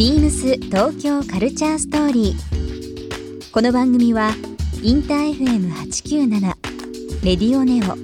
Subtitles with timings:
[0.00, 3.52] ビームス東京カルチャーストーリー。
[3.52, 4.30] この番組は
[4.82, 6.40] インター FM897
[7.22, 7.98] レディオネオ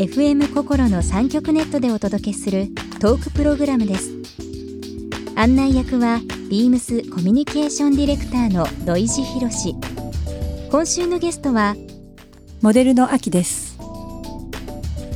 [0.00, 2.68] FM 心の三極ネットでお届けする
[3.00, 4.12] トークプログラムです。
[5.34, 9.74] 案内役はビームスコミュニケーションディレクターの土井博志。
[10.70, 11.74] 今週のゲストは
[12.60, 13.76] モデルの秋です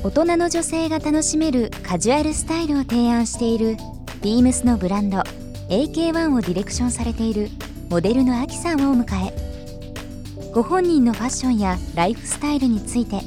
[0.02, 3.76] 大人の女性が楽しめるカジュアルスタイルを提案している
[4.22, 5.22] ビームスのブランド
[5.68, 7.48] AK1 をディレクションされている
[7.90, 13.20] モデルの秋さんをお迎えご本人のファッションやライフスタイルについて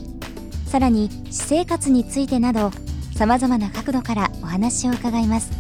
[0.66, 2.72] さらに私生活についてなど
[3.16, 5.52] さまざまな角度からお話を伺います。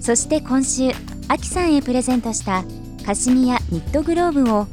[0.00, 0.90] そして今週
[1.28, 2.62] 秋さんへプレゼントした
[3.06, 4.66] カシミヤニットグローブを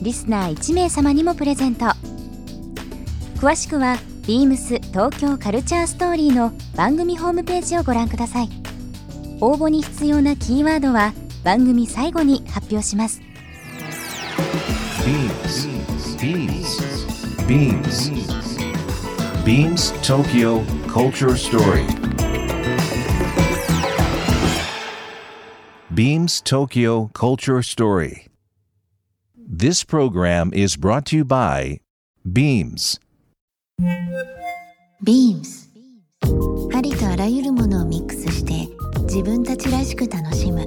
[0.00, 1.84] リスナー1名様にもプレゼント。
[3.36, 3.96] 詳しくは
[4.26, 8.61] ビームス東京カルチャーストーリーの番組ホームページをご覧ください。
[9.42, 13.20] 応募に必要なキーワードは番組最後に発表します
[16.22, 16.72] Beams.
[17.48, 18.12] Beams.
[19.44, 21.84] Beams Tokyo Culture Story.
[25.92, 28.28] Beams Tokyo Culture Story.
[29.36, 31.80] This program is brought to you by
[32.24, 33.00] Beams.
[35.02, 35.68] ビームス
[36.72, 38.81] ありとあらゆるものをミックスして
[39.14, 40.66] 自分たちらしく楽しむ。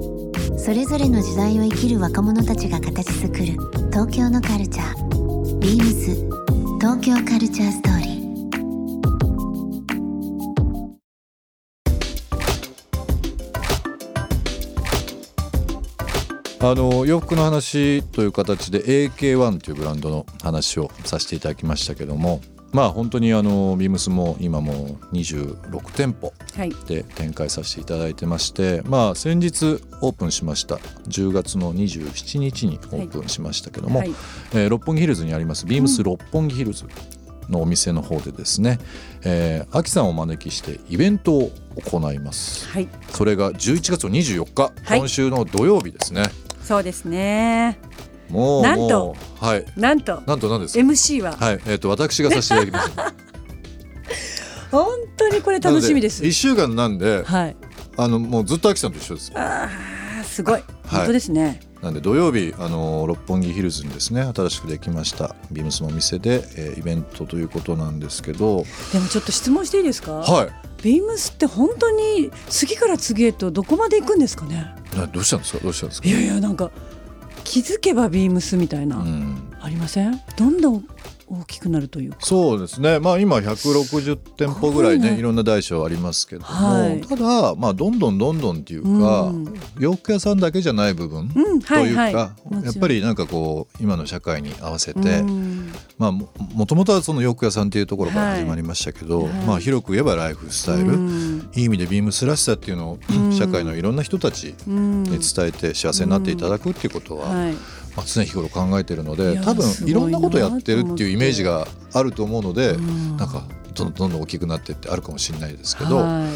[0.56, 3.44] それぞれの時代を生きる若者たちが形作る。
[3.90, 5.58] 東京のカルチャー。
[5.58, 6.14] ビームス。
[6.80, 16.70] 東京カルチャーストーリー。
[16.70, 22.40] あの洋服の話という形で AK1 というブランドの話をさせていただきましたけども。
[22.76, 26.74] まあ本当にあのビームスも今も26店舗はい。
[26.86, 30.76] で展開させていただいてましてまあ先日オープンしました。
[30.76, 34.10] 10月の27日にオープンしましたけども、はい。
[34.52, 36.84] えー六本木ヒルズにありますビームス六本木ヒルズ
[37.48, 38.78] のお店の方でですね、
[39.24, 41.50] えー、秋さんをお招きしてイベントを
[41.90, 42.68] 行います。
[42.68, 42.88] はい。
[43.08, 44.98] それが11月24日、はい。
[44.98, 46.24] 今週の土曜日ですね。
[46.62, 47.78] そうですね
[48.30, 49.64] もうなんとはい。
[49.76, 51.32] なんとなんとなんですか？MC は。
[51.36, 51.60] はい。
[51.66, 53.14] えっ、と私がさせていただきます。
[54.70, 56.22] 本当にこれ楽しみです。
[56.22, 57.56] 1週間なんではい。
[57.96, 59.32] あのもうずっと秋さんと一緒です。
[59.34, 60.62] あーすごい。
[60.86, 61.60] 本当ですね。
[61.82, 68.64] なんで土曜日あの六本木ヒルズにですね新しくできましたビームスのお店で、えーイベントということなんですけど。
[68.92, 70.12] でもちょっと質問していいですか？
[70.12, 70.48] はい。
[70.82, 74.74] ビームスって本当に次から次へとどこまで行くんですかね？
[74.96, 75.58] などうしたんですか？
[75.62, 76.08] どうしたんですか？
[76.08, 76.70] いやいやなんか
[77.46, 79.52] 気づけばビームスみたいな、うん。
[79.60, 80.20] ありません？
[80.36, 80.84] どんどん
[81.28, 82.18] 大きくなるというか。
[82.20, 83.00] そうですね。
[83.00, 85.18] まあ今160店舗ぐらいねね。
[85.18, 87.00] いろんな大小ありますけども、はい。
[87.00, 89.54] ただまあどんどんどんどんっていうか、うん。
[89.78, 91.86] 洋服屋さんだけじゃない部分、うんとはい。
[91.86, 92.64] いうはいか、もちろん。
[92.64, 95.72] やっぱりなんかこう今の社会に合わせて、うん。
[95.98, 98.40] まあももともとはその洋服屋さんっていうところからはい。
[98.40, 99.32] 始まりましたけど、はい。
[99.46, 101.50] まあ広く言えばライフスタイル、うん。
[101.54, 103.32] いい意味でビームスらしさっていうのを、うん。
[103.32, 105.02] 社会のいろんな人たちうん。
[105.02, 107.54] に伝えて幸せになっていただくっていうことは、はい
[107.96, 113.16] まあ、常日頃考えてるので多分いろんなことやってるっていうイメージとがあると思うので、うん。
[113.16, 116.28] なんかどんどんどん大きくなってってあるかもしれないですけど、はい。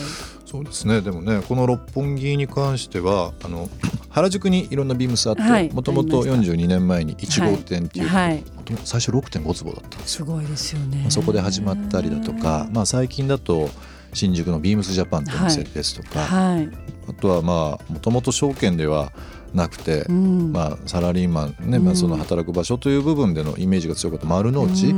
[0.48, 1.00] そうですね。
[1.00, 3.68] でもねこの六本木に関してはあの
[4.10, 5.70] 原宿にいろんなビームスあってはい。
[5.70, 6.52] もともとありました。
[6.52, 8.42] 42年前に1号店っていう、はい。
[8.84, 10.24] 最初6.5坪だったんですよ。
[10.26, 10.98] すごいですよね。
[11.02, 13.68] まあそこで始まったりだとか、まあ、最近だと
[14.12, 16.68] 新宿のビームスジャパンってお店ですとか、はい、
[17.08, 19.12] あとはまあもともと証券では
[19.54, 20.52] なくて、うん。
[20.52, 24.94] まあ、サラリーマンね、まあ、うんその働く場所という部分でのイメージが強かった丸の内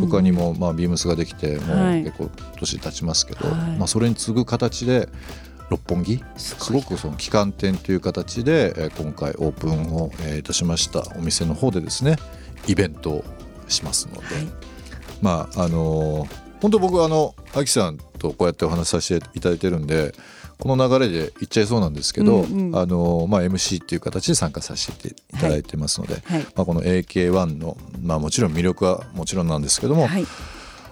[0.00, 2.02] とかにも、まあ、ビームスができてもはい。
[2.02, 3.76] う結構年経ちますけど、はい。
[3.78, 5.08] まあ、それに次ぐ形で
[5.70, 6.22] 六本木？
[6.36, 11.02] すごくその旗艦店という形で、えー今回オープンを、えーいたしました。
[11.16, 12.16] お店の方でですね
[12.66, 13.24] イベントを
[13.68, 14.48] しますので、はい。
[15.20, 20.12] まああのー本当僕あのアキさんとこうやってお話しさせていただいてるんで
[20.60, 22.76] この流れで言っちゃいそうなんですけど、うんうん。
[22.76, 26.42] あのーまあ、MC っていう形で参加させていただいてますので、はい。
[26.56, 30.26] まあ、この AK1 の、まあ、もちろん魅力はもちろんなんですけども、はい。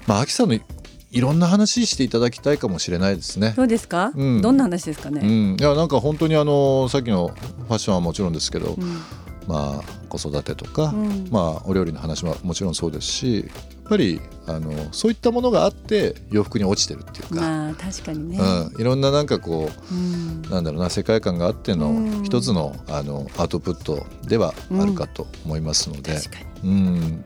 [0.06, 0.62] まあ、アキさんのい
[1.10, 3.54] いろんな話していただきたいかもしれないですね。
[3.56, 4.42] どうですか、うん。
[4.42, 9.02] どんな話ですかうね、ん、いやなんか本当にあのさっきのファッションはもちろんですけど、うん。
[9.46, 11.28] まあ子育てとか、うん。
[11.30, 13.48] まあお料理の話ももちろんそうですし
[13.88, 20.42] ぱりあのそういったものがあって洋服に落ちてるっていうか、まあ確かにね、うん、いろんななんかこうん。
[20.46, 22.24] うなんだろうな世界観があってのうん。
[22.24, 27.24] 一つのあのアウトプットではあるかと思いますので、確かうん。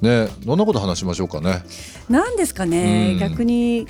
[0.00, 1.62] ねどんなこと話しましょうかね。
[2.08, 3.18] になんですかね、うん。
[3.18, 3.86] 逆に。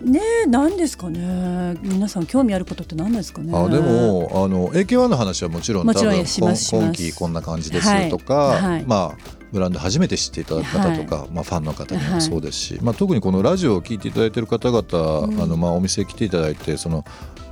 [0.00, 1.78] ねえ何ですかね。
[1.82, 3.52] 皆さん興味あることって何ですかね。
[3.54, 8.62] あでもあの AK1 の話はもちろんもちろん今期こんな感じですとか、はい。
[8.62, 8.84] はい。
[8.86, 17.04] まあブランド初めて知っていただく方とか、まあ、ファンの方にもそうですし、まあ、特にこのラジオを聞いていただいている方々、うんあのまあお店来ていただいてその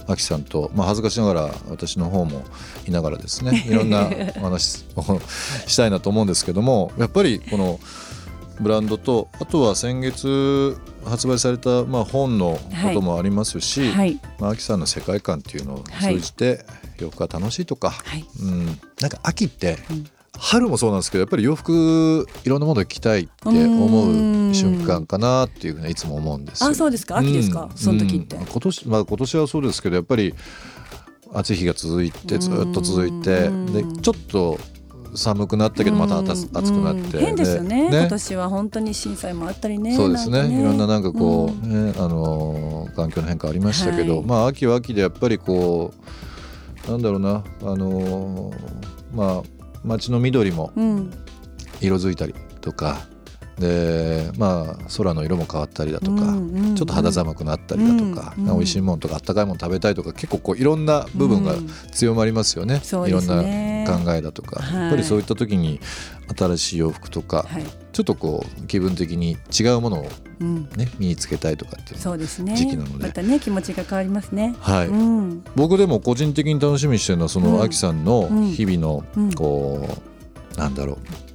[0.06, 2.42] アキさんと、まあ、恥ずかしながら私の方も
[2.86, 5.20] いながらですね いろんなお話を
[5.66, 7.78] したいなと思うんですけどもやっぱりこの
[8.60, 14.18] ブランドとあとは先月発売された、まあ、本のこともありますし、はい。
[14.40, 16.66] まあ、秋さんの世界観っていうのを通じて
[16.98, 18.24] 洋服が楽しいとか、はい。
[18.42, 18.66] うん、
[19.00, 20.06] なんか秋って、うん
[20.36, 26.70] 春もそうなんですけどやっぱり洋服いろんなものを着たいって思う瞬間かなっていうふうにいつも思うんですよ。
[26.70, 27.16] あそうですか？
[27.18, 27.76] 秋ですか、うん。
[27.76, 30.34] その時って、うん今年まあ今年はそうですけどやっぱり
[31.32, 33.66] 暑い日が続いてずっと続いてうん
[33.96, 34.58] でちょっと
[35.14, 37.24] 寒くなったけどまた暑暑くなってうん。
[37.24, 40.38] 変ですよねで今年は本当に震災もあったりねそうですね。
[40.38, 41.92] なんかいろんななんかこう、うん。
[41.92, 44.24] ねあのー環境の変化ありましたけど、はい。
[44.24, 45.92] まあ秋は秋でやっぱりこ
[46.86, 48.54] うなんだろうなあのー
[49.14, 51.10] まあ街の緑もうん。
[51.80, 53.06] 色づいたりとか
[53.58, 61.68] でまあ空の色も変わったりだとか、うんうんちょっと肌寒くなったりだとか、うん美味しいものとかあったかいもの食べたいとか結構こういろんな部分がうん。
[61.90, 64.80] 強まりますよね、そうですいろんなね考えだとか、はい。
[64.82, 65.80] やっぱりそういった時に
[66.36, 70.08] 新しい洋服とか、はい、ちょっとこう気分的に違うものを
[70.40, 72.54] うん、ね身につけたいとかっていうそうですね。
[72.54, 73.06] 時期なので。
[73.08, 74.54] またね気持ちが変わりますね。
[74.60, 75.44] はい、うん。
[75.56, 77.62] 僕でも個人的に楽しみにしてるのはそのうん。
[77.62, 78.46] アキさんのうん。
[78.52, 79.32] 日々のうん。
[79.32, 79.88] こ
[80.54, 81.27] うなんだろう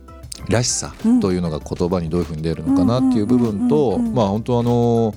[0.50, 5.16] らしさうんというのが言葉にどういうふうに出るのかなっていう部分とまあ本当あの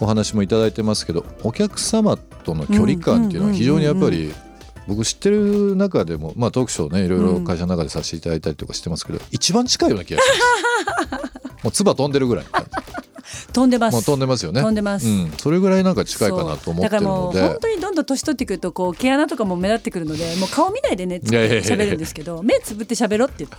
[0.00, 4.32] お話もいただいてますけどお客様との距離感っていうのは非常にやっぱり
[4.86, 11.24] 僕知ってる中でもまあトークショーねいろいろ会社の中でさせていただいたりとかしてますけど一番近いような気がします。
[11.64, 12.44] もう唾飛んでるぐらい
[13.54, 14.04] 飛んでます。
[14.04, 14.60] 飛んでますよね。
[14.60, 15.06] 飛んでます。
[15.06, 17.58] うん、それぐらいなんか近いかなと思ってだからもうで本。
[17.60, 23.56] 当にどんどん年取ってくるとこう毛穴とかも目立ってくるのでもう顔見ないでね喋るんですけど目つぶって喋ろって言って。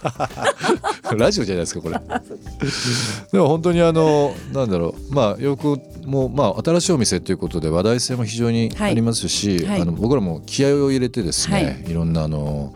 [1.15, 1.95] ラジオじゃないですかこれ。
[3.31, 5.13] でも本当にあのなんだろう。
[5.13, 9.67] まあよくもうまあ新しいお店ということで話題性も非常にありますし、はい。
[9.67, 9.81] はい。
[9.81, 12.73] あの僕らも気合を入れてですね、、はいろんなあの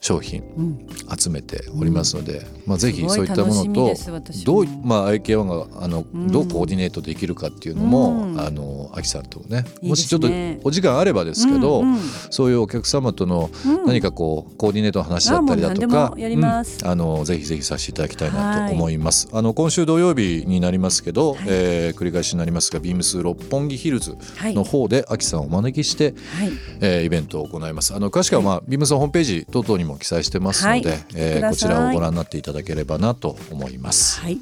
[0.00, 0.86] 商品うん。
[1.16, 3.94] 集めておりますので、まあぜひそういったものとも。
[4.44, 6.26] どうまあ IK1 があの、うん。
[6.32, 8.40] どうコーディネートできるかっていうのも、うん。
[8.40, 10.28] あの秋さんとねもしちょっと
[10.64, 12.00] お時間あればですけど、うんうん。
[12.30, 13.84] そういうお客様とのうん。
[13.86, 16.14] 何かこうコーディネートの話だったりだとか
[16.84, 19.28] あのぜひぜひさせていただきたいなと思います。
[19.32, 21.44] あの今週土曜日になりますけど、はい。
[21.46, 24.54] えー繰り返しになりますがビームス六本木ヒルズはい。
[24.54, 26.50] の方で秋さんをお招きして、はい。
[26.80, 27.94] えーイベントを行います。
[27.94, 31.04] あの詳しくはまあ、ビームスのホームページ等々にも記載してますので、はい。
[31.14, 34.20] えーこちらをご覧になっていただければなと思います。
[34.20, 34.38] はい。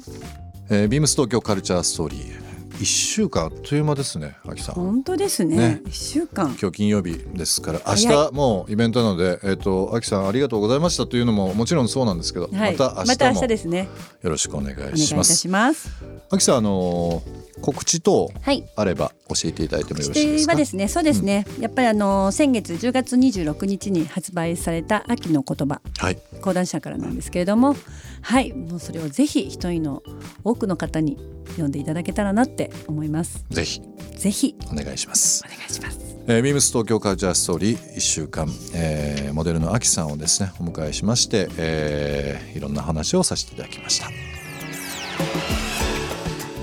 [0.69, 2.48] えービームス東京カルチャーストーリー
[2.79, 4.75] 一週間あっという間ですね秋さん。
[4.75, 5.57] 本当ですね。
[5.57, 5.81] ね。
[5.85, 6.55] 一週間。
[6.59, 12.77] 今日金曜日ですから明早日もうイベントなので、えっ、と秋さんありがとうございましたというのももちろんそうなんですけど、はい。
[12.77, 13.89] また明また明日ですね。
[14.21, 15.89] よろしくお願いお願いいたします。
[16.31, 18.63] 秋さんあのー告知等はい。
[18.77, 20.53] あれば教えていただいてもよろしい指ですか？
[20.53, 25.81] 定はですねそうですね、やっぱりあの先月10月26日に発売された秋の言葉。
[25.97, 26.17] はい。
[26.41, 27.75] 講談社からなんですけれども。
[28.21, 28.53] はい。
[28.53, 30.01] もうそれをぜひ一人の
[30.45, 31.17] 多くの方に
[31.49, 33.45] 読んでいただけたらなって思います。
[33.49, 33.81] ぜひ。
[34.15, 34.55] ぜひ。
[34.71, 35.43] お願いします。
[35.45, 35.49] お。
[35.49, 35.99] 願いします。
[36.27, 44.09] えー、ビームス東京カルチャーストーリー1週間、えーモデルの秋さんをですねお迎えしまして、えーいろんな話をさせていただきました。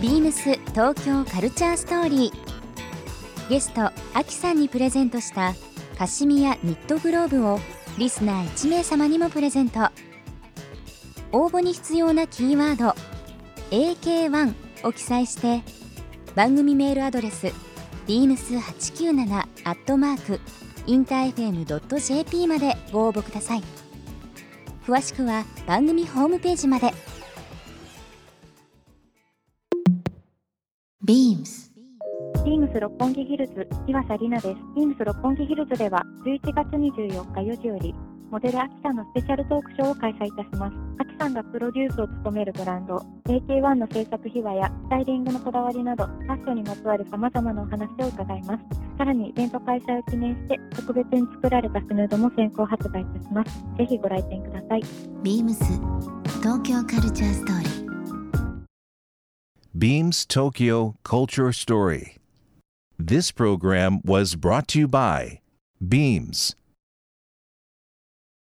[0.01, 3.49] ビームス東京カルチャーストーリー。
[3.49, 5.55] ゲストアキさんにプレゼントした
[5.97, 7.61] カシミヤニットグローブを
[7.97, 9.89] リスナー1名様にもプレゼント。
[11.33, 12.95] 応募に必要なキーワード
[13.71, 14.55] AK1
[14.87, 15.63] を記載して
[16.35, 17.49] 番組メールアドレス
[18.07, 20.41] beams897 アットマーク
[20.87, 23.63] インター FM.jp までご応募ください。
[24.87, 26.93] 詳しくは番組ホームページまで。
[31.05, 31.73] ビームス
[32.45, 34.61] ビームス六本木ヒルズ岩佐里奈です。
[34.77, 37.95] ビームス六本木ヒルズでは11月24日4時より
[38.31, 40.75] モデルアキさんのスペシャルトークショーを開催いたします。
[40.99, 48.65] アキさんがプロデュースを務めるブランド AK1 の制作秘話やスタイリングのこだわりなどファッションにまつわる様々なお話を伺います。
[48.99, 53.65] さらにイベント開催を記念して特別に作られたスヌードも先行発売いたします。
[53.79, 54.83] ぜひご来店ください。
[55.23, 55.65] ビームス
[56.43, 57.87] 東京カルチャーストーリー
[59.79, 62.17] Beams Tokyo Culture Story.
[62.99, 65.41] This program was brought to you by
[65.87, 66.57] Beams.